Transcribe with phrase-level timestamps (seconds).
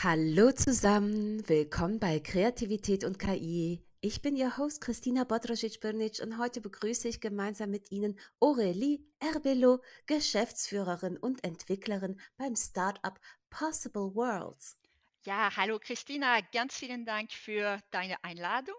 [0.00, 3.82] Hallo zusammen, willkommen bei Kreativität und KI.
[4.00, 9.82] Ich bin Ihr Host Christina Bodrasic-Birnic und heute begrüße ich gemeinsam mit Ihnen Aurélie Erbelo,
[10.06, 13.18] Geschäftsführerin und Entwicklerin beim Startup
[13.50, 14.78] Possible Worlds.
[15.24, 18.76] Ja, hallo Christina, ganz vielen Dank für deine Einladung.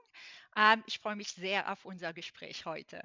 [0.56, 3.02] Ähm, ich freue mich sehr auf unser Gespräch heute.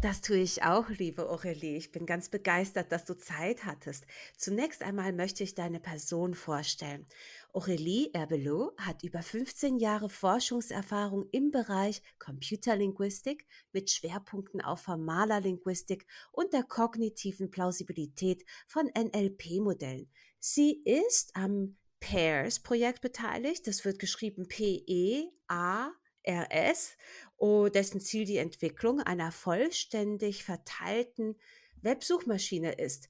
[0.00, 1.76] Das tue ich auch, liebe Aurelie.
[1.76, 4.06] Ich bin ganz begeistert, dass du Zeit hattest.
[4.36, 7.04] Zunächst einmal möchte ich deine Person vorstellen.
[7.52, 16.06] Aurélie Herbelot hat über 15 Jahre Forschungserfahrung im Bereich Computerlinguistik mit Schwerpunkten auf formaler Linguistik
[16.30, 20.08] und der kognitiven Plausibilität von NLP-Modellen.
[20.38, 23.66] Sie ist am PAIRS-Projekt beteiligt.
[23.66, 25.90] Das wird geschrieben P-E-A.
[26.28, 26.96] RS,
[27.36, 31.36] oh, dessen Ziel die Entwicklung einer vollständig verteilten
[31.80, 33.08] Websuchmaschine ist.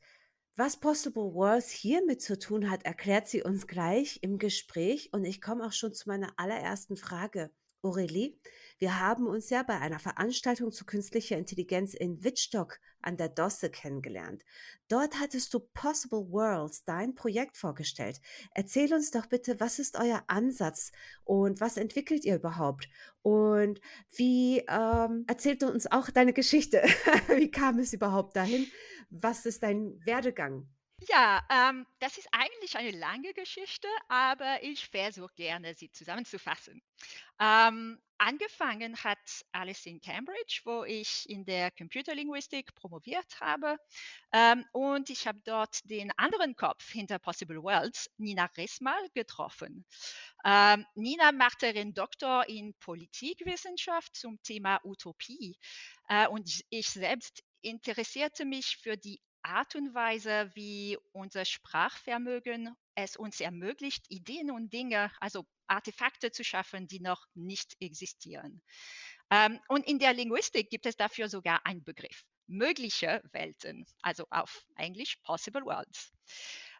[0.57, 5.41] Was Possible Worlds hiermit zu tun hat, erklärt sie uns gleich im Gespräch und ich
[5.41, 7.51] komme auch schon zu meiner allerersten Frage.
[7.83, 8.37] Aurelie,
[8.79, 13.71] wir haben uns ja bei einer Veranstaltung zu künstlicher Intelligenz in Wittstock an der Dosse
[13.71, 14.45] kennengelernt.
[14.89, 18.21] Dort hattest du Possible Worlds, dein Projekt vorgestellt.
[18.55, 20.93] Erzähl uns doch bitte, was ist euer Ansatz
[21.25, 22.89] und was entwickelt ihr überhaupt?
[23.23, 23.81] Und
[24.15, 26.83] wie ähm, erzählt uns auch deine Geschichte?
[27.37, 28.67] wie kam es überhaupt dahin?
[29.11, 30.69] Was ist dein Werdegang?
[31.07, 36.83] Ja, ähm, das ist eigentlich eine lange Geschichte, aber ich versuche gerne, sie zusammenzufassen.
[37.41, 39.19] Ähm, angefangen hat
[39.53, 43.77] alles in Cambridge, wo ich in der Computerlinguistik promoviert habe.
[44.33, 49.87] Ähm, und ich habe dort den anderen Kopf hinter Possible Worlds, Nina Rismal, getroffen.
[50.45, 55.57] Ähm, Nina machte ihren Doktor in Politikwissenschaft zum Thema Utopie.
[56.09, 63.17] Äh, und ich selbst interessierte mich für die Art und Weise, wie unser Sprachvermögen es
[63.17, 68.63] uns ermöglicht, Ideen und Dinge, also Artefakte zu schaffen, die noch nicht existieren.
[69.31, 74.65] Ähm, und in der Linguistik gibt es dafür sogar einen Begriff, mögliche Welten, also auf
[74.77, 76.13] Englisch Possible Worlds.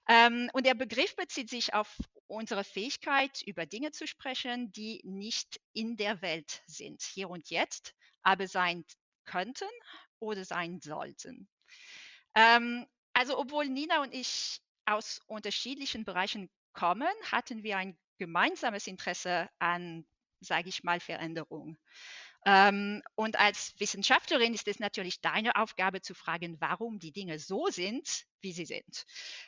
[0.09, 5.61] Ähm, und der Begriff bezieht sich auf unsere Fähigkeit, über Dinge zu sprechen, die nicht
[5.75, 8.85] in der Welt sind, hier und jetzt, aber sein
[9.27, 9.69] könnten
[10.19, 11.49] oder sein sollten.
[12.35, 19.49] Ähm, also obwohl Nina und ich aus unterschiedlichen Bereichen kommen, hatten wir ein gemeinsames Interesse
[19.59, 20.07] an,
[20.41, 21.79] sage ich mal, Veränderung.
[22.47, 27.67] Ähm, und als Wissenschaftlerin ist es natürlich deine Aufgabe zu fragen, warum die Dinge so
[27.67, 29.05] sind, wie sie sind.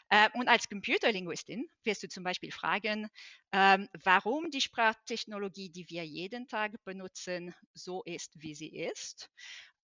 [0.09, 3.09] Äh, und als Computerlinguistin wirst du zum Beispiel fragen,
[3.53, 9.31] ähm, warum die Sprachtechnologie, die wir jeden Tag benutzen, so ist, wie sie ist.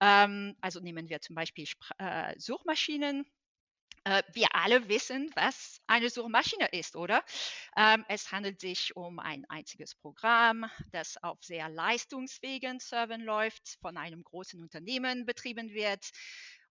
[0.01, 3.25] Ähm, also nehmen wir zum Beispiel Spr äh, Suchmaschinen.
[4.05, 7.25] Äh, wir alle wissen, was eine Suchmaschine ist, oder?
[7.77, 13.97] Ähm, es handelt sich um ein einziges Programm, das auf sehr leistungsfähigen Servern läuft, von
[13.97, 16.11] einem großen Unternehmen betrieben wird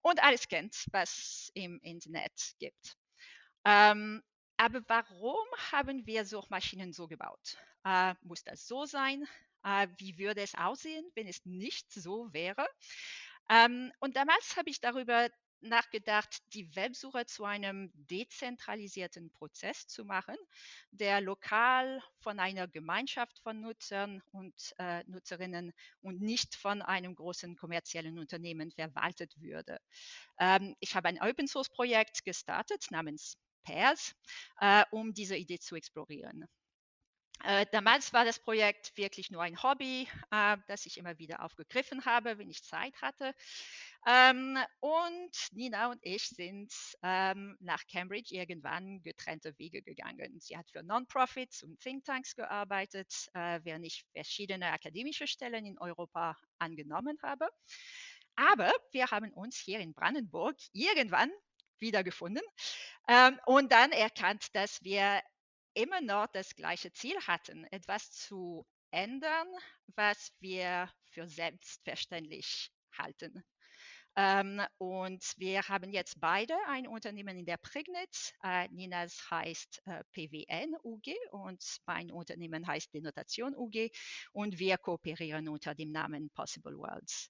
[0.01, 2.95] und alles kennt, was im Internet gibt.
[3.65, 4.21] Ähm,
[4.57, 7.57] aber warum haben wir Suchmaschinen so gebaut?
[7.83, 9.27] Äh, muss das so sein?
[9.65, 12.67] Äh, wie würde es aussehen, wenn es nicht so wäre?
[13.49, 15.29] Ähm, und damals habe ich darüber
[15.61, 20.35] nachgedacht, die Websuche zu einem dezentralisierten Prozess zu machen,
[20.91, 27.55] der lokal von einer Gemeinschaft von Nutzern und äh, Nutzerinnen und nicht von einem großen
[27.57, 29.79] kommerziellen Unternehmen verwaltet würde.
[30.39, 34.13] Ähm, ich habe ein Open Source Projekt gestartet namens Pairs,
[34.59, 36.45] äh, um diese Idee zu explorieren.
[37.43, 42.05] Äh, damals war das Projekt wirklich nur ein Hobby, äh, das ich immer wieder aufgegriffen
[42.05, 43.33] habe, wenn ich Zeit hatte.
[44.07, 46.71] Ähm, und Nina und ich sind
[47.03, 50.39] ähm, nach Cambridge irgendwann getrennte Wege gegangen.
[50.39, 56.37] Sie hat für Non-Profits und Thinktanks gearbeitet, äh, während ich verschiedene akademische Stellen in Europa
[56.59, 57.49] angenommen habe.
[58.35, 61.31] Aber wir haben uns hier in Brandenburg irgendwann
[61.79, 62.43] wiedergefunden
[63.07, 65.21] ähm, und dann erkannt, dass wir
[65.75, 69.47] immer noch das gleiche Ziel hatten, etwas zu ändern,
[69.95, 73.43] was wir für selbstverständlich halten.
[74.17, 78.33] Ähm, und wir haben jetzt beide ein Unternehmen in der Prignitz.
[78.43, 83.91] Äh, Ninas heißt äh, PWN UG und mein Unternehmen heißt Denotation UG
[84.31, 87.29] und wir kooperieren unter dem Namen Possible Worlds.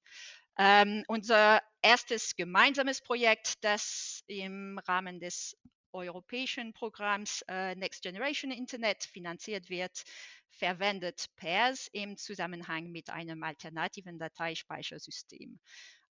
[0.59, 5.57] Ähm, unser erstes gemeinsames Projekt, das im Rahmen des
[5.95, 10.03] europäischen Programms äh, Next Generation Internet finanziert wird,
[10.49, 15.59] verwendet Pairs im Zusammenhang mit einem alternativen Dateispeichersystem.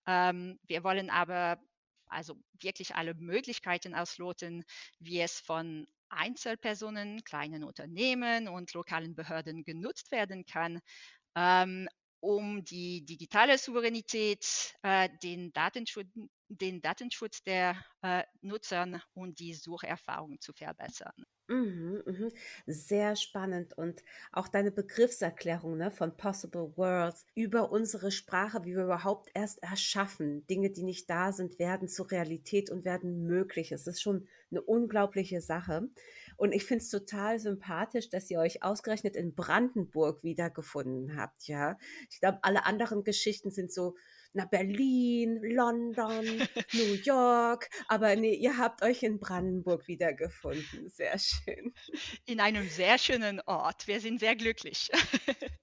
[0.08, 1.60] Ähm, wir wollen aber
[2.08, 4.64] also wirklich alle Möglichkeiten ausloten,
[5.00, 10.80] wie es von Einzelpersonen, kleinen Unternehmen und lokalen Behörden genutzt werden kann,
[11.36, 11.90] ähm,
[12.25, 16.07] um die digitale Souveränität, äh, den, Datenschutz,
[16.50, 21.13] den Datenschutz der äh, Nutzern und die Sucherfahrung zu verbessern.
[21.48, 22.31] Mhm, mhm.
[22.66, 28.86] Sehr spannend und auch deine Begriffserklärung, ne, von Possible Worlds über unsere Sprache, wie wir
[28.86, 30.48] überhaupt erst erschaffen.
[30.48, 33.71] Dinge, die nicht da sind, werden zur Realität und werden möglich.
[33.71, 35.88] Es ist schon eine unglaubliche Sache.
[36.38, 41.78] Und ich finde es total sympathisch, dass ihr euch ausgerechnet in Brandenburg wiedergefunden habt, ja.
[42.10, 43.96] Ich glaube, alle anderen Geschichten sind so
[44.36, 46.26] nach Berlin, London,
[46.74, 50.90] New York, aber nee, ihr habt euch in Brandenburg wiedergefunden.
[50.90, 51.74] Sehr schön.
[52.26, 53.88] In einem sehr schönen Ort.
[53.88, 54.92] Wir sind sehr glücklich.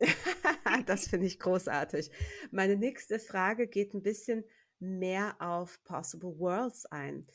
[0.87, 2.11] das finde ich großartig.
[2.51, 4.45] Meine nächste Frage geht ein bisschen
[4.81, 7.27] mehr auf Possible Worlds ein.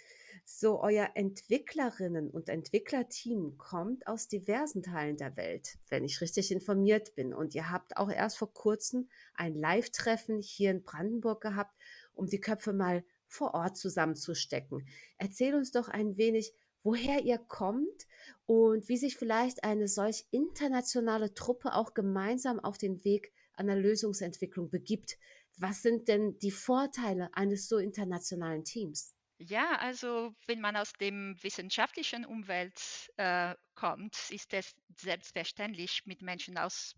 [0.49, 7.15] So, euer Entwicklerinnen und Entwicklerteam kommt aus diversen Teilen der Welt, wenn ich richtig informiert
[7.15, 7.33] bin.
[7.33, 11.75] Und ihr habt auch erst vor kurzem ein Live-Treffen hier in Brandenburg gehabt,
[12.13, 14.87] um die Köpfe mal vor Ort zusammenzustecken.
[15.17, 18.07] Erzähl uns doch ein wenig, woher ihr kommt
[18.45, 24.69] und wie sich vielleicht eine solch internationale Truppe auch gemeinsam auf den Weg einer Lösungsentwicklung
[24.69, 25.17] begibt.
[25.57, 29.16] Was sind denn die Vorteile eines so internationalen Teams?
[29.39, 36.57] Ja, also wenn man aus dem wissenschaftlichen Umwelt äh, kommt, ist es selbstverständlich, mit Menschen
[36.57, 36.95] aus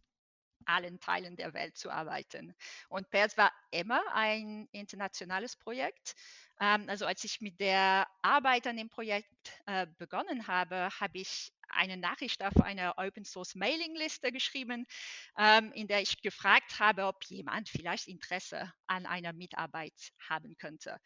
[0.65, 2.56] allen Teilen der Welt zu arbeiten.
[2.89, 6.15] Und PERS war immer ein internationales Projekt.
[6.62, 11.51] Ähm, also als ich mit der Arbeit an dem Projekt äh, begonnen habe, habe ich
[11.69, 14.86] eine Nachricht auf einer Open Source Mailing Liste geschrieben,
[15.38, 19.94] ähm, in der ich gefragt habe, ob jemand vielleicht Interesse an einer Mitarbeit
[20.30, 20.98] haben könnte.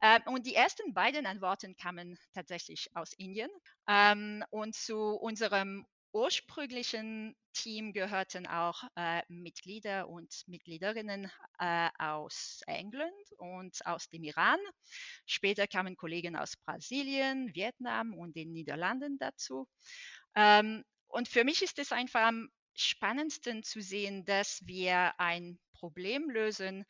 [0.00, 3.50] Ähm, und die ersten beiden Antworten kamen tatsächlich aus Indien.
[3.88, 13.12] Ähm, und zu unserem ursprünglichen Team gehörten auch äh, Mitglieder und Mitgliederinnen äh, aus England
[13.36, 14.58] und aus dem Iran.
[15.26, 19.66] Später kamen Kollegen aus Brasilien, Vietnam und den Niederlanden dazu.
[20.36, 26.30] Ähm, und für mich ist es einfach am spannendsten zu sehen, dass wir ein Problem
[26.30, 26.84] lösen,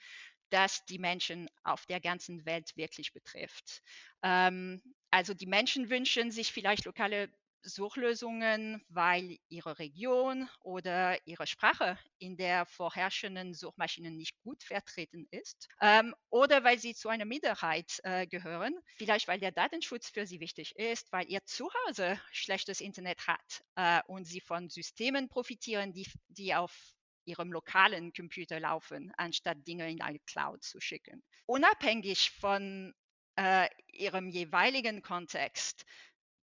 [0.51, 3.83] das die Menschen auf der ganzen Welt wirklich betrifft.
[4.23, 7.31] Ähm, also die Menschen wünschen sich vielleicht lokale
[7.65, 15.69] Suchlösungen, weil ihre Region oder ihre Sprache in der vorherrschenden Suchmaschinen nicht gut vertreten ist
[15.81, 20.41] ähm, oder weil sie zu einer Minderheit äh, gehören, vielleicht weil der Datenschutz für sie
[20.41, 26.07] wichtig ist, weil ihr Zuhause schlechtes Internet hat äh, und sie von Systemen profitieren, die,
[26.29, 26.95] die auf
[27.25, 31.23] ihrem lokalen Computer laufen, anstatt Dinge in eine Cloud zu schicken.
[31.47, 32.95] Unabhängig von
[33.37, 35.85] äh, ihrem jeweiligen Kontext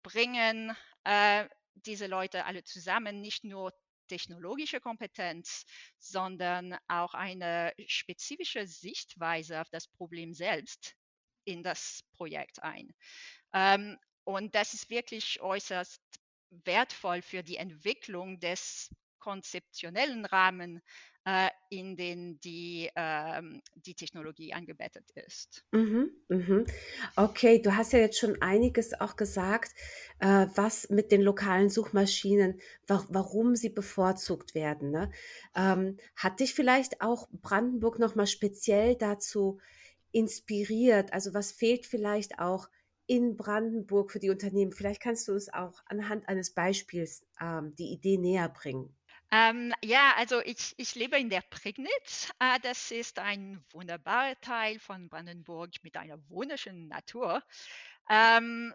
[0.02, 0.75] bringen
[1.05, 3.73] äh, diese Leute alle zusammen nicht nur
[4.08, 5.64] technologische Kompetenz,
[5.99, 10.97] sondern auch eine spezifische Sichtweise auf das Problem selbst
[11.44, 12.93] in das Projekt ein.
[13.52, 16.02] Ähm, und das ist wirklich äußerst
[16.50, 20.82] wertvoll für die Entwicklung des konzeptionellen Rahmen,
[21.25, 25.64] äh, in den die, ähm, die Technologie angebettet ist.
[25.72, 26.67] Mhm, mhm.
[27.15, 29.72] Okay, du hast ja jetzt schon einiges auch gesagt,
[30.19, 34.91] äh, was mit den lokalen Suchmaschinen, wa warum sie bevorzugt werden.
[34.91, 35.12] Ne?
[35.55, 39.60] Ähm, hat dich vielleicht auch Brandenburg nochmal speziell dazu
[40.12, 41.12] inspiriert?
[41.12, 42.69] Also was fehlt vielleicht auch
[43.06, 44.72] in Brandenburg für die Unternehmen?
[44.72, 48.94] Vielleicht kannst du uns auch anhand eines Beispiels ähm, die Idee näher bringen.
[49.32, 52.31] Ähm, ja, also ich, ich lebe in der Prignitz.
[52.41, 57.43] Äh, das ist ein wunderbarer Teil von Brandenburg mit einer wunderschönen Natur.
[58.08, 58.75] Ähm,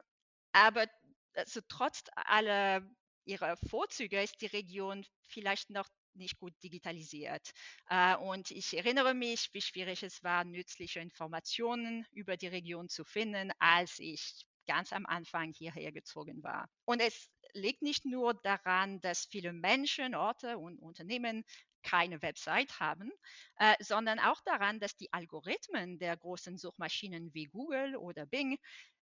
[0.53, 0.87] aber
[1.35, 2.81] also trotz aller
[3.25, 7.51] ihrer Vorzüge ist die Region vielleicht noch nicht gut digitalisiert.
[7.89, 13.03] Äh, und ich erinnere mich, wie schwierig es war, nützliche Informationen über die Region zu
[13.03, 16.69] finden, als ich ganz am Anfang hierher gezogen war.
[16.85, 21.43] Und es liegt nicht nur daran, dass viele Menschen, Orte und Unternehmen
[21.83, 23.11] keine Website haben,
[23.57, 28.57] äh, sondern auch daran, dass die Algorithmen der großen Suchmaschinen wie Google oder Bing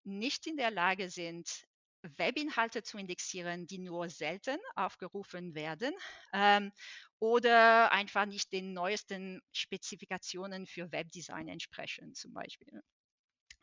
[0.05, 1.67] nicht in der Lage sind,
[2.02, 5.93] Webinhalte zu indexieren, die nur selten aufgerufen werden
[6.33, 6.73] ähm,
[7.19, 12.81] oder einfach nicht den neuesten Spezifikationen für Webdesign entsprechen zum Beispiel.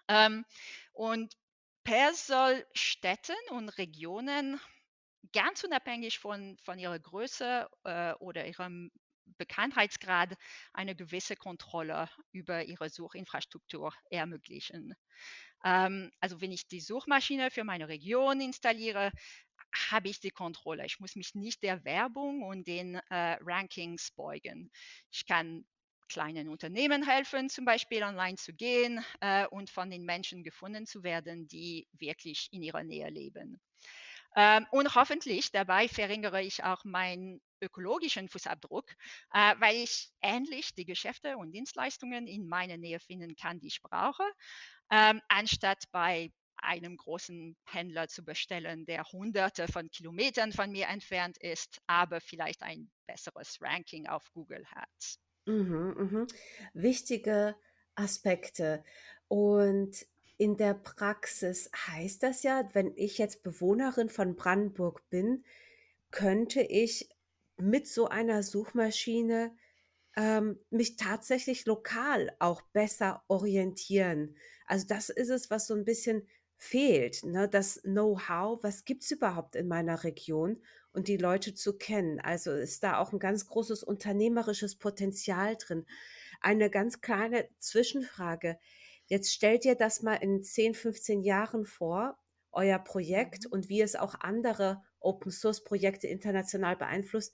[0.09, 0.45] Ähm,
[0.91, 1.33] und
[1.85, 4.59] PER soll Städten und Regionen
[5.33, 8.91] ganz unabhängig von, von ihrer Größe äh, oder ihrem
[9.37, 10.35] Bekanntheitsgrad
[10.73, 14.93] eine gewisse Kontrolle über ihre Suchinfrastruktur ermöglichen.
[15.63, 19.11] Ähm, also wenn ich die Suchmaschine für meine Region installiere,
[19.89, 20.85] habe ich die Kontrolle.
[20.85, 24.71] Ich muss mich nicht der Werbung und den äh, Rankings beugen.
[25.11, 25.65] Ich kann
[26.07, 31.03] kleinen Unternehmen helfen, zum Beispiel online zu gehen äh, und von den Menschen gefunden zu
[31.03, 33.59] werden, die wirklich in ihrer Nähe leben.
[34.35, 38.89] Ähm, und hoffentlich dabei verringere ich auch meinen ökologischen Fußabdruck,
[39.33, 43.81] äh, weil ich ähnlich die Geschäfte und Dienstleistungen in meiner Nähe finden kann, die ich
[43.81, 44.23] brauche,
[44.91, 51.37] ähm, anstatt bei einem großen Händler zu bestellen, der hunderte von Kilometern von mir entfernt
[51.39, 55.19] ist, aber vielleicht ein besseres Ranking auf Google hat.
[55.45, 56.27] Mhm, mhm.
[56.73, 57.55] Wichtige
[57.95, 58.83] Aspekte.
[59.27, 60.05] Und
[60.37, 65.43] in der Praxis heißt das ja, wenn ich jetzt Bewohnerin von Brandenburg bin,
[66.11, 67.09] könnte ich
[67.57, 69.55] mit so einer Suchmaschine
[70.17, 74.35] ähm, mich tatsächlich lokal auch besser orientieren.
[74.65, 76.27] Also das ist es, was so ein bisschen
[76.57, 77.49] fehlt, ne?
[77.49, 80.61] Das Know-how, was gibt's überhaupt in meiner Region
[80.93, 82.19] und die Leute zu kennen.
[82.19, 85.85] Also ist da auch ein ganz großes unternehmerisches Potenzial drin.
[86.41, 88.57] Eine ganz kleine Zwischenfrage.
[89.07, 92.17] Jetzt stellt ihr das mal in 10, 15 Jahren vor,
[92.51, 93.51] euer Projekt mhm.
[93.51, 97.33] und wie es auch andere Open-Source-Projekte international beeinflusst.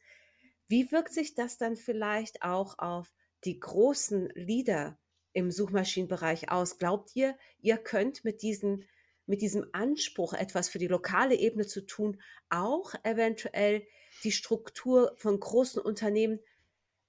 [0.67, 3.13] Wie wirkt sich das dann vielleicht auch auf
[3.45, 4.97] die großen Leader
[5.33, 6.77] im Suchmaschinenbereich aus?
[6.77, 8.85] Glaubt ihr, ihr könnt mit diesen
[9.27, 13.85] mit diesem Anspruch, etwas für die lokale Ebene zu tun, auch eventuell
[14.23, 16.39] die Struktur von großen Unternehmen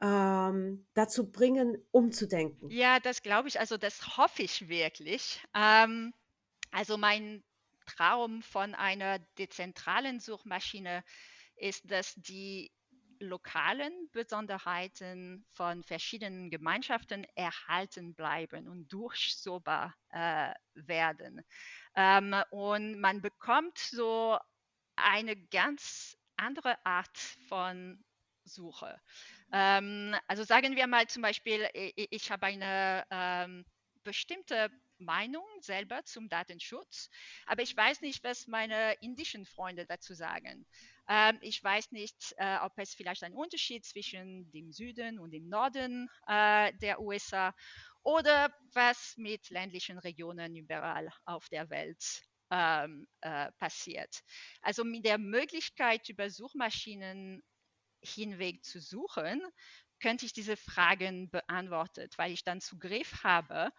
[0.03, 2.69] ähm, dazu bringen, umzudenken.
[2.71, 5.41] Ja, das glaube ich, also das hoffe ich wirklich.
[5.55, 6.13] Ähm,
[6.73, 7.45] also mein
[7.87, 11.05] Traum von einer dezentralen Suchmaschine
[11.57, 12.73] ist, dass die
[13.21, 21.43] lokalen Besonderheiten von verschiedenen Gemeinschaften erhalten bleiben und durchsuchbar äh, werden.
[21.95, 24.37] Ähm, und man bekommt so
[24.97, 27.17] eine ganz andere Art
[27.49, 28.03] von
[28.45, 29.01] Suche.
[29.53, 33.65] Ähm, also sagen wir mal zum Beispiel, ich, ich habe eine ähm,
[34.03, 37.11] bestimmte Meinung selber zum Datenschutz,
[37.47, 40.67] aber ich weiß nicht, was meine indischen Freunde dazu sagen.
[41.09, 45.49] Ähm, ich weiß nicht, äh, ob es vielleicht einen Unterschied zwischen dem Süden und dem
[45.49, 47.55] Norden äh, der USA
[48.03, 54.23] oder was mit ländlichen Regionen überall auf der Welt ähm, äh, passiert.
[54.61, 57.43] Also mit der Möglichkeit, über Suchmaschinen
[58.03, 59.43] hinweg zu suchen,
[60.01, 63.71] könnte ich diese Fragen beantwortet, weil ich dann Zugriff habe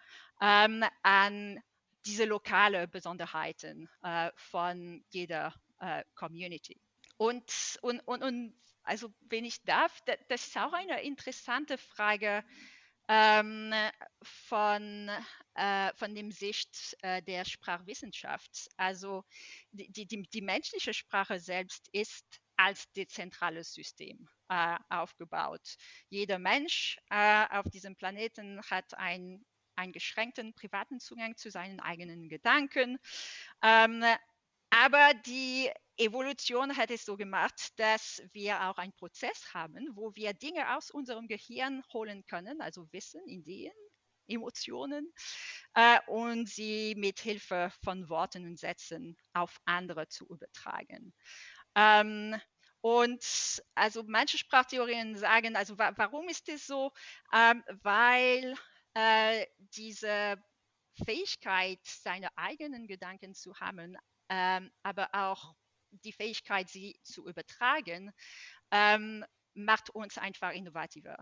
[0.42, 1.60] ähm, an
[2.06, 6.80] diese lokale Besonderheiten äh, von jeder äh, Community.
[7.18, 12.44] Und, und, und, und also wenn ich darf, das ist auch eine interessante Frage,
[13.08, 13.74] ähm,
[14.22, 15.10] von,
[15.56, 18.70] äh, von dem Sicht äh, der Sprachwissenschaft.
[18.78, 19.24] Also
[19.72, 25.76] die, die, die menschliche Sprache selbst ist als dezentrales System äh, aufgebaut.
[26.10, 29.46] Jeder Mensch äh, auf diesem Planeten hat einen
[29.76, 33.00] eingeschränkten privaten Zugang zu seinen eigenen Gedanken.
[33.64, 34.04] Ähm,
[34.70, 40.34] aber die Evolution hat es so gemacht, dass wir auch einen Prozess haben, wo wir
[40.34, 43.74] Dinge aus unserem Gehirn holen können, also Wissen, Ideen,
[44.28, 45.14] Emotionen,
[45.76, 51.14] äh, und sie mit Hilfe von Worten und Sätzen auf andere zu übertragen.
[51.76, 52.40] Ähm,
[52.82, 53.24] und
[53.76, 56.92] also manche Sprachtheorien sagen, also wa warum ist das so?
[57.34, 58.56] Ähm, weil
[58.94, 60.38] äh, diese
[61.06, 63.98] Fähigkeit, seine eigenen Gedanken zu haben,
[64.30, 65.56] ähm, aber auch
[65.92, 68.12] die Fähigkeit, sie zu übertragen,
[68.72, 71.18] ähm, macht uns einfach innovativer.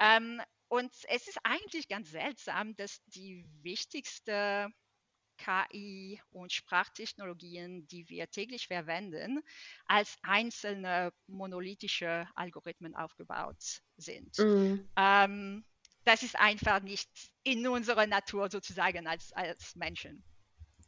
[0.00, 4.68] Ähm, und es ist eigentlich ganz seltsam, dass die wichtigste
[5.36, 9.40] KI und Sprachtechnologien, die wir täglich verwenden,
[9.86, 14.38] als einzelne monolithische Algorithmen aufgebaut sind.
[14.38, 14.88] Mhm.
[14.96, 15.64] Ähm,
[16.04, 17.08] das ist einfach nicht
[17.42, 20.22] in unserer Natur sozusagen als, als Menschen.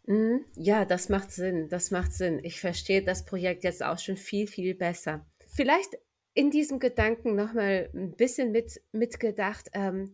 [0.07, 0.45] Mhm.
[0.55, 1.69] Ja, das macht Sinn.
[1.69, 2.41] Das macht Sinn.
[2.45, 5.27] Ich verstehe das Projekt jetzt auch schon viel, viel besser.
[5.49, 5.97] Vielleicht
[6.35, 9.69] in diesem Gedanken nochmal ein bisschen mit, mitgedacht.
[9.73, 10.13] Ähm,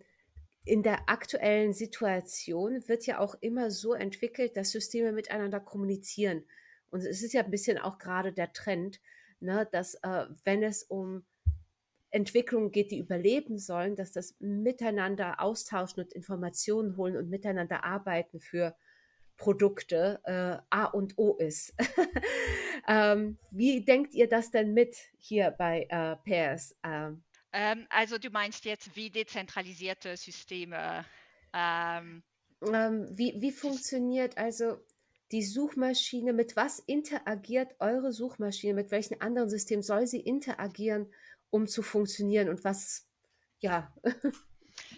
[0.64, 6.44] in der aktuellen Situation wird ja auch immer so entwickelt, dass Systeme miteinander kommunizieren.
[6.90, 9.00] Und es ist ja ein bisschen auch gerade der Trend,
[9.40, 11.24] ne, dass äh, wenn es um
[12.10, 18.38] Entwicklungen geht, die überleben sollen, dass das miteinander austauschen und Informationen holen und miteinander arbeiten
[18.38, 18.76] für
[19.38, 21.74] Produkte äh, A und O ist.
[22.88, 26.76] ähm, wie denkt ihr das denn mit hier bei äh, Pairs?
[26.84, 31.04] Ähm, ähm, also du meinst jetzt, wie dezentralisierte Systeme.
[31.52, 32.22] Ähm,
[32.66, 34.78] ähm wie, wie funktioniert also
[35.32, 41.12] die Suchmaschine, mit was interagiert eure Suchmaschine, mit welchen anderen Systemen soll sie interagieren,
[41.50, 43.06] um zu funktionieren und was,
[43.60, 43.92] ja.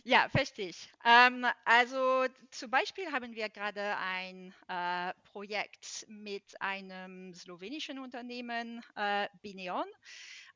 [0.04, 0.88] Ja, verstehe ich.
[1.04, 9.28] Ähm, also zum Beispiel haben wir gerade ein äh, Projekt mit einem slowenischen Unternehmen, äh,
[9.42, 9.87] Bineon.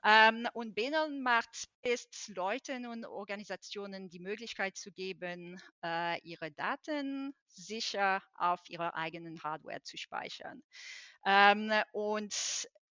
[0.05, 7.35] Ähm, und Benon macht es Leuten und Organisationen die Möglichkeit zu geben, äh, ihre Daten
[7.49, 10.63] sicher auf ihrer eigenen Hardware zu speichern.
[11.27, 12.35] Ähm, und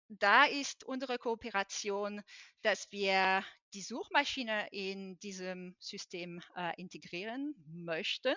[0.08, 2.22] da ist unsere Kooperation,
[2.62, 3.44] dass wir
[3.74, 8.34] die Suchmaschine in diesem System äh, integrieren möchten,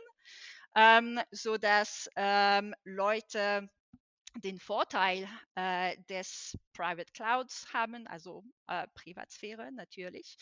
[0.76, 3.70] ähm, sodass ähm, Leute
[4.36, 10.38] den Vorteil äh, des Private Clouds haben, also äh, Privatsphäre natürlich,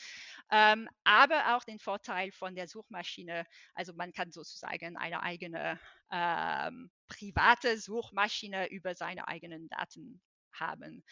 [0.52, 3.46] ähm, aber auch den Vorteil von der Suchmaschine.
[3.74, 5.80] Also man kann sozusagen eine eigene
[6.12, 10.22] ähm, private Suchmaschine über seine eigenen Daten
[10.54, 11.04] haben.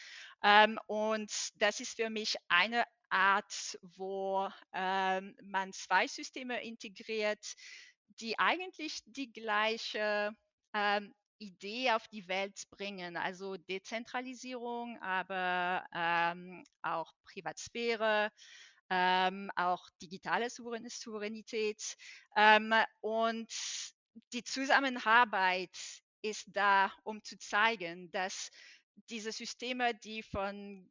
[0.43, 7.55] Ähm, und das ist für mich eine Art, wo ähm, man zwei Systeme integriert,
[8.19, 10.31] die eigentlich die gleiche
[10.73, 13.17] ähm, Idee auf die Welt bringen.
[13.17, 18.31] Also Dezentralisierung, aber ähm, auch Privatsphäre,
[18.89, 21.95] ähm, auch digitale Souveränität.
[22.35, 23.51] Ähm, und
[24.31, 25.75] die Zusammenarbeit
[26.21, 28.49] ist da, um zu zeigen, dass
[29.09, 30.89] diese Systeme, die von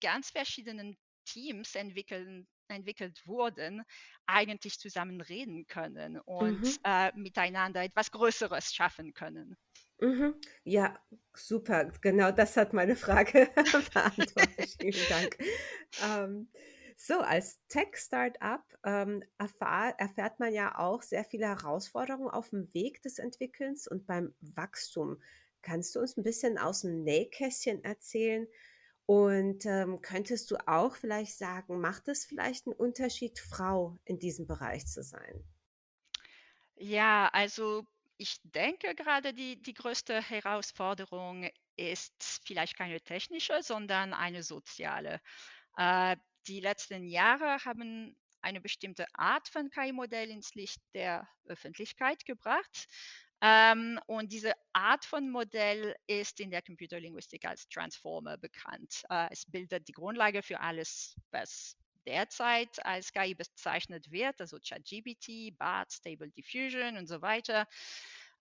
[0.00, 3.82] ganz verschiedenen Teams entwickeln, entwickelt wurden,
[4.26, 6.78] eigentlich zusammen reden können und mhm.
[6.84, 9.56] äh, miteinander etwas Größeres schaffen können.
[10.00, 10.34] Mhm.
[10.64, 10.98] Ja,
[11.34, 11.92] super.
[12.00, 13.48] Genau das hat meine Frage
[13.94, 14.76] beantwortet.
[14.80, 15.38] Vielen Dank.
[15.98, 16.48] Ähm,
[16.96, 23.02] so, als Tech-Startup ähm, erfahr, erfährt man ja auch sehr viele Herausforderungen auf dem Weg
[23.02, 25.20] des Entwickelns und beim Wachstum.
[25.62, 28.46] Kannst du uns ein bisschen aus dem Nähkästchen erzählen?
[29.06, 34.46] Und ähm, könntest du auch vielleicht sagen, macht es vielleicht einen Unterschied, Frau in diesem
[34.46, 35.44] Bereich zu sein?
[36.76, 37.84] Ja, also
[38.16, 45.20] ich denke gerade die, die größte Herausforderung ist vielleicht keine technische, sondern eine soziale.
[45.76, 52.86] Äh, die letzten Jahre haben eine bestimmte Art von KI-Modell ins Licht der Öffentlichkeit gebracht.
[53.40, 59.02] Ähm, und diese Art von Modell ist in der Computerlinguistik als Transformer bekannt.
[59.10, 65.56] Äh, es bildet die Grundlage für alles, was derzeit als KI bezeichnet wird, also ChatGPT,
[65.58, 67.66] BART, Stable Diffusion und so weiter.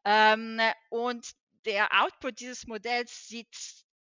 [0.06, 1.32] Ähm, und
[1.66, 3.56] der Output dieses Modells sieht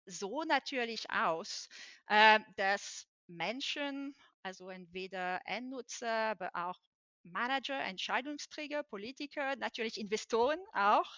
[0.06, 1.68] so natürlich aus,
[2.08, 6.80] äh, dass Menschen, also entweder Endnutzer, aber auch
[7.24, 11.18] Manager, Entscheidungsträger, Politiker, natürlich Investoren auch,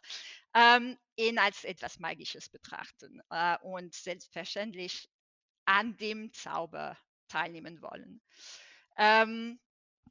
[0.54, 5.08] ähm, ihn als etwas Magisches betrachten äh, und selbstverständlich
[5.66, 6.98] an dem Zauber
[7.32, 8.22] teilnehmen wollen.
[8.98, 9.60] Ähm,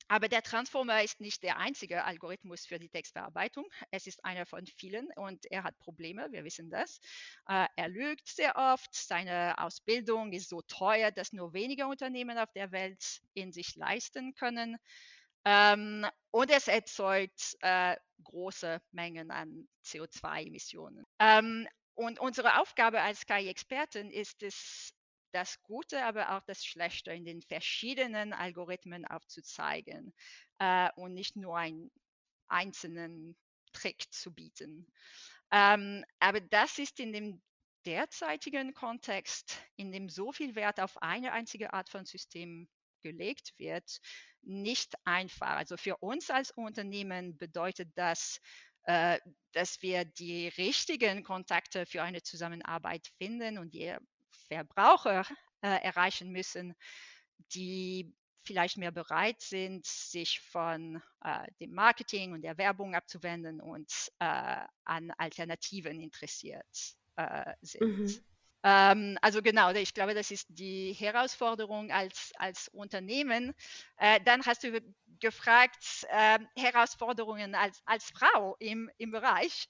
[0.08, 3.66] aber der Transformer ist nicht der einzige Algorithmus für die Textverarbeitung.
[3.90, 7.00] Es ist einer von vielen und er hat Probleme, wir wissen das.
[7.46, 12.50] Äh, er lügt sehr oft, seine Ausbildung ist so teuer, dass nur wenige Unternehmen auf
[12.52, 14.78] der Welt in sich leisten können.
[15.44, 21.04] Ähm, und es erzeugt äh, große Mengen an CO2-Emissionen.
[21.18, 24.92] Ähm, und unsere Aufgabe als KI-Experten ist es,
[25.32, 30.14] das Gute, aber auch das Schlechte in den verschiedenen Algorithmen aufzuzeigen
[30.58, 31.90] äh, und nicht nur einen
[32.48, 33.36] einzelnen
[33.72, 34.86] Trick zu bieten.
[35.50, 37.42] Ähm, aber das ist in dem
[37.86, 42.68] derzeitigen Kontext, in dem so viel Wert auf eine einzige Art von System
[43.02, 44.00] gelegt wird,
[44.42, 45.56] nicht einfach.
[45.56, 48.40] Also für uns als Unternehmen bedeutet das,
[48.84, 49.18] äh,
[49.52, 53.94] dass wir die richtigen Kontakte für eine Zusammenarbeit finden und die
[54.50, 55.24] Verbraucher
[55.62, 56.74] äh, erreichen müssen,
[57.54, 63.92] die vielleicht mehr bereit sind, sich von äh, dem Marketing und der Werbung abzuwenden und
[64.18, 67.98] äh, an Alternativen interessiert äh, sind.
[67.98, 68.24] Mhm.
[68.62, 73.54] Ähm, also genau, ich glaube, das ist die Herausforderung als, als Unternehmen.
[73.96, 74.80] Äh, dann hast du
[75.20, 79.68] gefragt, äh, Herausforderungen als, als Frau im, im Bereich.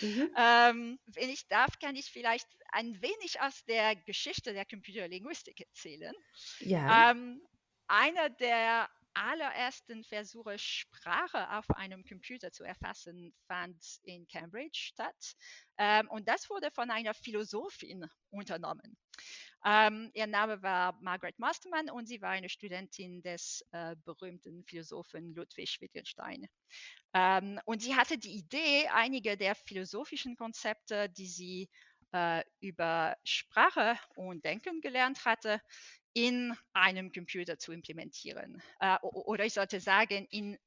[0.00, 0.30] Mhm.
[0.36, 6.14] ähm, wenn ich darf, kann ich vielleicht ein wenig aus der Geschichte der Computerlinguistik erzählen.
[6.60, 7.10] Ja.
[7.10, 7.40] Ähm,
[7.86, 15.34] einer der allerersten Versuche, Sprache auf einem Computer zu erfassen, fand in Cambridge statt.
[15.78, 18.96] Ähm, und das wurde von einer Philosophin unternommen.
[19.64, 25.34] Ähm, ihr Name war Margaret Masterman und sie war eine Studentin des äh, berühmten Philosophen
[25.34, 26.46] Ludwig Wittgenstein.
[27.12, 31.68] Ähm, und sie hatte die Idee, einige der philosophischen Konzepte, die sie
[32.12, 35.60] äh, über Sprache und Denken gelernt hatte,
[36.18, 38.60] in einem Computer zu implementieren.
[38.80, 40.58] Äh, oder ich sollte sagen, in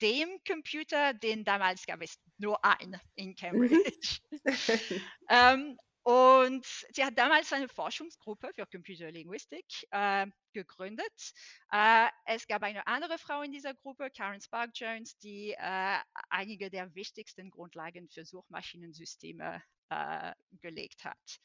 [0.00, 3.36] dem Computer, den damals gab es nur einen in mhm.
[3.36, 4.20] Cambridge.
[5.28, 11.32] ähm, und sie hat damals eine Forschungsgruppe für Computerlinguistik äh, gegründet.
[11.70, 15.98] Äh, es gab eine andere Frau in dieser Gruppe, Karen Spark Jones, die äh,
[16.30, 21.40] einige der wichtigsten Grundlagen für Suchmaschinensysteme äh, gelegt hat.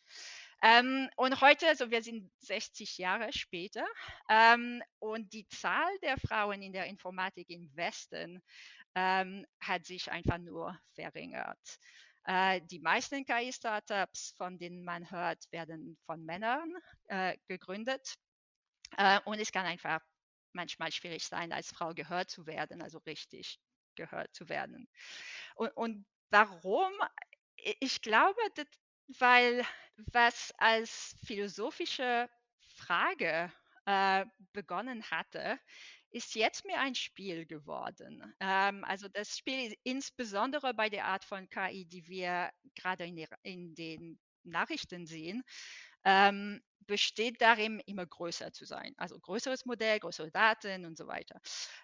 [0.62, 3.86] Ähm, und heute, also wir sind 60 Jahre später,
[4.30, 8.44] ähm, und die Zahl der Frauen in der Informatik im Westen
[8.96, 11.80] ähm, hat sich einfach nur verringert.
[12.26, 16.74] Äh, die meisten KI-Startups, von denen man hört, werden von Männern
[17.08, 18.16] äh, gegründet.
[18.98, 20.02] Äh, und es kann einfach
[20.54, 23.60] manchmal schwierig sein, als Frau gehört zu werden, also richtig
[23.96, 24.90] gehört zu werden.
[25.56, 26.92] Und, und warum?
[27.80, 28.40] Ich glaube,
[29.20, 29.66] weil
[30.12, 32.30] was als philosophische
[32.76, 33.52] Frage
[33.86, 35.60] äh, begonnen hatte,
[36.12, 38.34] ist jetzt mehr ein Spiel geworden.
[38.40, 43.76] Ähm, also das Spiel insbesondere bei der Art von KI, die wir gerade in, in
[43.76, 45.44] den Nachrichten sehen,
[46.06, 48.96] ähm, besteht darin, immer größer zu sein.
[48.98, 51.40] Also größeres Modell, größere Daten und so weiter.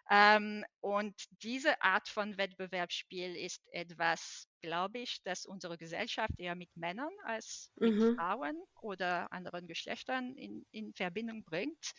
[0.10, 6.76] Ähm, und diese Art von Wettbewerbsspiel ist etwas, glaube ich, das unsere Gesellschaft eher mit
[6.76, 8.16] Männern als mit mhm.
[8.16, 11.94] Frauen oder anderen Geschlechtern in, in Verbindung bringt.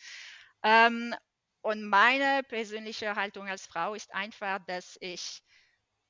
[0.63, 1.15] Ähm,
[1.61, 5.41] und meine persönliche Haltung als Frau ist einfach, dass ich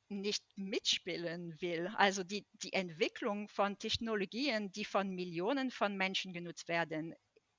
[0.09, 1.91] nicht mitspielen will.
[1.97, 7.13] Also die, die Entwicklung von Technologien, die von Millionen von Menschen genutzt werden,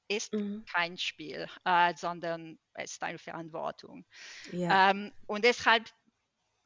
[0.08, 0.64] ist mhm.
[0.64, 4.06] kein Spiel, äh, sondern es ist eine Verantwortung.
[4.52, 4.90] Ja.
[4.90, 5.90] Ähm, und deshalb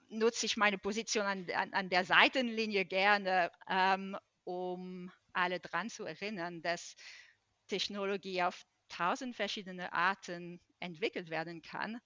[0.09, 6.05] nutze ich meine Position an, an, an der Seitenlinie gerne, ähm, um alle daran zu
[6.05, 6.95] erinnern, dass
[7.69, 12.01] Technologie auf tausend verschiedene Arten entwickelt werden kann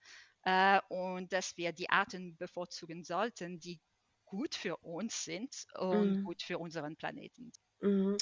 [0.47, 3.81] äh, und dass wir die Arten bevorzugen sollten, die
[4.25, 6.25] gut für uns sind und mhm.
[6.25, 7.53] gut für unseren Planeten.
[7.81, 8.17] Mhm.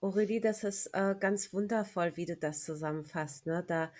[0.00, 3.46] Aurelie, das ist äh, ganz wundervoll, wie du das zusammenfasst.
[3.46, 3.64] Ne?
[3.66, 3.92] Da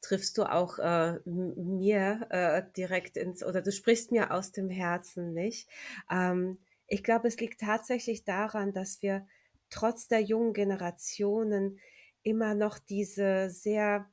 [0.00, 5.32] triffst du auch äh, mir äh, direkt ins, oder du sprichst mir aus dem Herzen,
[5.32, 5.68] nicht?
[6.10, 9.26] Ähm, ich glaube, es liegt tatsächlich daran, dass wir
[9.70, 11.80] trotz der jungen Generationen
[12.22, 14.08] immer noch diese sehr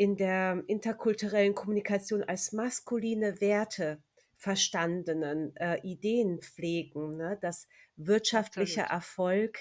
[0.00, 4.02] in der interkulturellen Kommunikation als maskuline Werte
[4.34, 7.38] verstandenen äh, Ideen pflegen, ne?
[7.42, 8.96] dass wirtschaftlicher Absolut.
[8.96, 9.58] Erfolg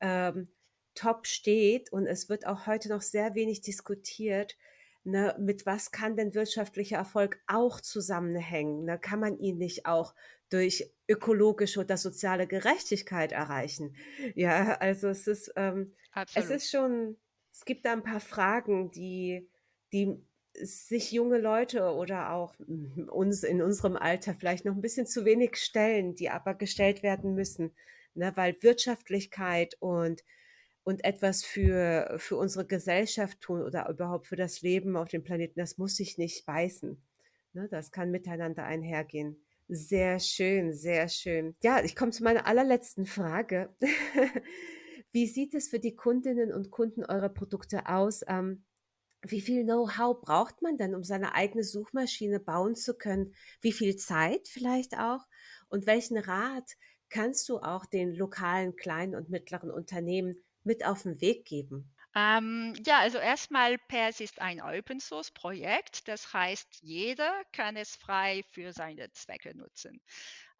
[0.00, 0.48] ähm,
[0.94, 4.58] top steht und es wird auch heute noch sehr wenig diskutiert,
[5.04, 8.84] ne, mit was kann denn wirtschaftlicher Erfolg auch zusammenhängen?
[8.84, 8.98] Ne?
[8.98, 10.14] Kann man ihn nicht auch
[10.50, 13.96] durch ökologische oder soziale Gerechtigkeit erreichen?
[14.34, 15.94] Ja, also es ist, ähm,
[16.34, 17.16] es ist schon,
[17.54, 19.48] es gibt da ein paar Fragen, die
[19.92, 20.22] die
[20.54, 22.54] sich junge Leute oder auch
[23.08, 27.34] uns in unserem Alter vielleicht noch ein bisschen zu wenig stellen, die aber gestellt werden
[27.34, 27.72] müssen,
[28.14, 28.32] ne?
[28.34, 30.22] weil Wirtschaftlichkeit und
[30.84, 35.60] und etwas für, für unsere Gesellschaft tun oder überhaupt für das Leben auf dem Planeten,
[35.60, 37.00] das muss sich nicht beißen.
[37.52, 37.68] Ne?
[37.70, 39.36] Das kann miteinander einhergehen.
[39.68, 41.54] Sehr schön, sehr schön.
[41.62, 43.74] Ja, ich komme zu meiner allerletzten Frage.
[45.12, 48.22] Wie sieht es für die Kundinnen und Kunden eurer Produkte aus?
[48.26, 48.64] Ähm,
[49.22, 53.34] wie viel Know-how braucht man denn, um seine eigene Suchmaschine bauen zu können?
[53.60, 55.26] Wie viel Zeit vielleicht auch?
[55.68, 56.72] Und welchen Rat
[57.08, 61.94] kannst du auch den lokalen kleinen und mittleren Unternehmen mit auf den Weg geben?
[62.14, 66.08] Ähm, ja, also erstmal PERS ist ein Open Source Projekt.
[66.08, 70.00] Das heißt, jeder kann es frei für seine Zwecke nutzen.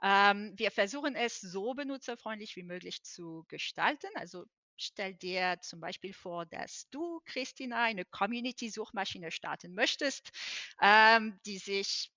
[0.02, 4.08] Ähm, wir versuchen es so benutzerfreundlich wie möglich zu gestalten.
[4.14, 4.44] Also
[4.82, 10.30] Stell dir zum Beispiel vor, dass du, Christina, eine Community-Suchmaschine starten möchtest,
[10.80, 12.10] ähm, die sich,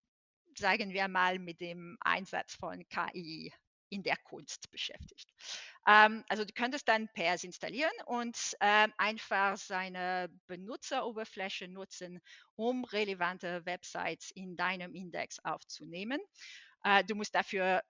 [0.57, 3.53] sagen wir mal, mit dem Einsatz von KI
[3.89, 5.29] in der Kunst beschäftigt.
[5.87, 12.19] Ähm, also du könntest dann PERS installieren und ähm, einfach seine Benutzeroberfläche nutzen,
[12.55, 16.19] um relevante Websites in deinem Index aufzunehmen.
[16.83, 17.81] Äh, du musst dafür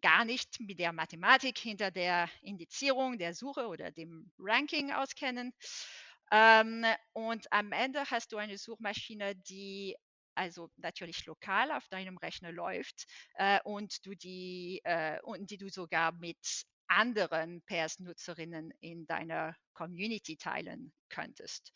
[0.00, 5.52] gar nicht mit der Mathematik hinter der Indizierung, der Suche oder dem Ranking auskennen.
[6.30, 9.96] Ähm, und am Ende hast du eine Suchmaschine, die
[10.34, 15.68] also natürlich lokal auf deinem Rechner läuft äh, und du die äh, und die du
[15.68, 21.72] sogar mit anderen Pairs-Nutzerinnen in deiner Community teilen könntest.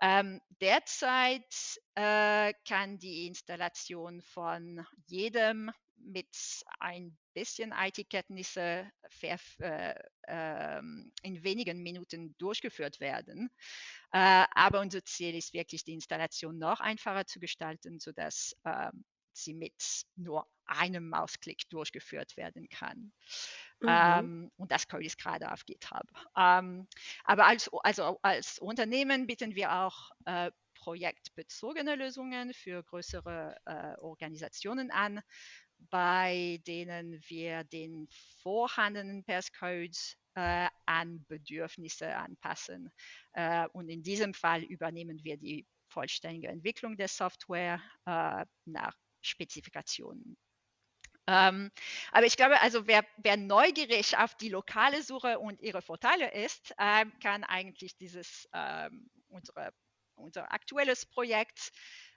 [0.00, 6.28] Ähm, derzeit äh, kann die Installation von jedem mit
[6.80, 8.90] ein bisschen IT-Kenntnisse
[9.22, 10.78] äh, äh,
[11.22, 13.50] in wenigen Minuten durchgeführt werden.
[14.12, 19.54] Äh, aber unser Ziel ist wirklich, die Installation noch einfacher zu gestalten, sodass ähm, sie
[19.54, 19.74] mit
[20.16, 23.12] nur einem Mausklick durchgeführt werden kann.
[23.80, 23.88] Mhm.
[23.88, 26.06] Ähm, und das Code ist gerade auf GitHub.
[26.36, 26.88] Ähm,
[27.24, 34.90] aber als, also als Unternehmen bieten wir auch äh, projektbezogene Lösungen für größere äh, Organisationen
[34.90, 35.20] an,
[35.78, 38.08] bei denen wir den
[38.42, 42.90] vorhandenen Passcode äh, an Bedürfnisse anpassen.
[43.32, 50.36] Äh, und in diesem Fall übernehmen wir die vollständige Entwicklung der Software äh, nach Spezifikationen.
[51.28, 51.72] Ähm,
[52.12, 56.72] aber ich glaube, also wer, wer, neugierig auf die lokale Suche und ihre Vorteile ist,
[56.78, 59.72] äh, kann eigentlich dieses ähm, unsere,
[60.14, 61.72] unser aktuelles Projekt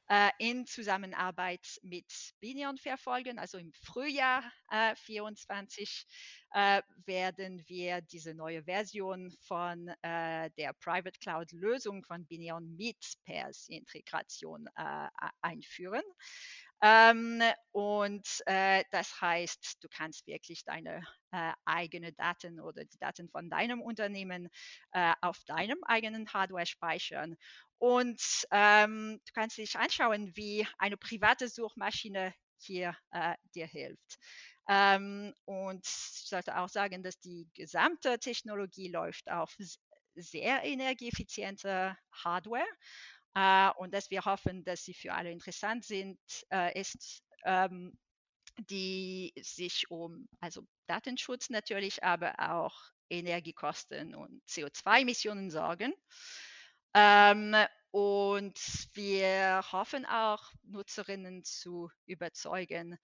[0.10, 3.40] äh, in Zusammenarbeit mit Binion verfolgen.
[3.40, 6.06] Also im Frühjahr äh, 24
[6.54, 12.98] äh, werden wir diese neue Version von äh, der Private Cloud Lösung von Binion mit
[13.26, 15.08] Pairs-Integration äh,
[15.42, 16.04] einführen.
[16.82, 17.42] Ähm,
[17.72, 23.50] und äh, das heißt, du kannst wirklich deine äh, eigenen Daten oder die Daten von
[23.50, 24.48] deinem Unternehmen
[24.94, 27.36] äh, auf deinem eigenen Hardware speichern.
[27.80, 34.20] Und ähm, du kannst dich anschauen, wie eine private Suchmaschine hier äh, dir hilft.
[34.68, 39.56] Ähm, und ich sollte auch sagen, dass die gesamte Technologie läuft auf
[40.16, 42.68] sehr energieeffiziente Hardware.
[43.36, 46.20] Äh, und dass wir hoffen, dass sie für alle interessant sind,
[46.52, 47.98] äh, ist, ähm,
[48.70, 52.78] die sich um also Datenschutz natürlich, aber auch
[53.10, 55.94] Energiekosten und CO2-Emissionen sorgen.
[56.94, 57.56] Ähm,
[57.92, 58.60] und
[58.94, 62.98] wir hoffen auch, Nutzerinnen zu überzeugen,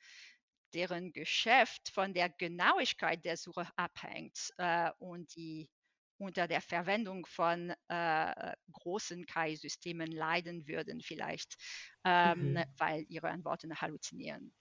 [0.73, 5.69] deren Geschäft von der Genauigkeit der Suche abhängt äh, und die
[6.17, 11.55] unter der Verwendung von äh, großen KI-Systemen leiden würden, vielleicht,
[12.05, 12.63] ähm, mhm.
[12.77, 14.53] weil ihre Antworten halluzinieren.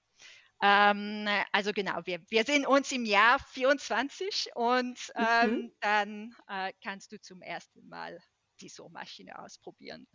[0.63, 5.73] Ähm, also genau, wir, wir sehen uns im Jahr 24 und ähm, mhm.
[5.81, 8.21] dann äh, kannst du zum ersten Mal
[8.61, 10.07] die Suchmaschine ausprobieren.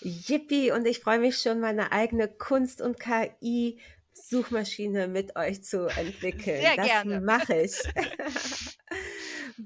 [0.00, 6.60] Yippie, und ich freue mich schon, meine eigene Kunst- und KI-Suchmaschine mit euch zu entwickeln.
[6.60, 7.20] Sehr das gerne.
[7.20, 7.72] mache ich.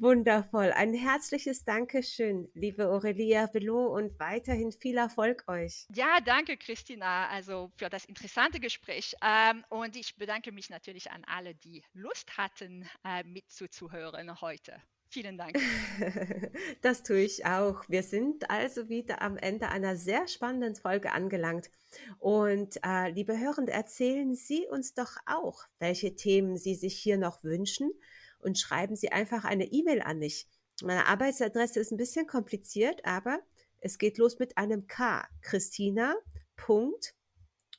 [0.00, 0.72] Wundervoll.
[0.72, 5.86] Ein herzliches Dankeschön, liebe Aurelia Belot, und weiterhin viel Erfolg euch.
[5.94, 9.14] Ja, danke, Christina, also für das interessante Gespräch.
[9.22, 14.82] Ähm, und ich bedanke mich natürlich an alle, die Lust hatten, äh, mitzuzuhören heute.
[15.14, 15.56] Vielen Dank.
[16.82, 17.84] Das tue ich auch.
[17.88, 21.70] Wir sind also wieder am Ende einer sehr spannenden Folge angelangt.
[22.18, 27.44] Und äh, liebe Hörende, erzählen Sie uns doch auch, welche Themen Sie sich hier noch
[27.44, 27.92] wünschen
[28.40, 30.48] und schreiben Sie einfach eine E-Mail an mich.
[30.82, 33.38] Meine Arbeitsadresse ist ein bisschen kompliziert, aber
[33.78, 35.28] es geht los mit einem K.
[35.42, 36.16] Christina.
[36.56, 37.14] Punkt.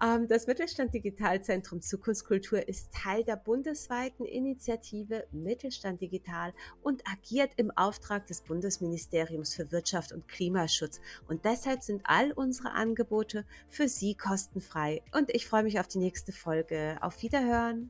[0.04, 7.72] Ähm, das Mittelstand Digitalzentrum Zukunftskultur ist Teil der bundesweiten Initiative Mittelstand Digital und agiert im
[7.72, 11.00] Auftrag des Bundesministeriums für Wirtschaft und Klimaschutz.
[11.28, 15.02] Und deshalb sind all unsere Angebote für Sie kostenfrei.
[15.14, 16.98] Und ich freue mich auf die nächste Folge.
[17.02, 17.90] Auf Wiederhören.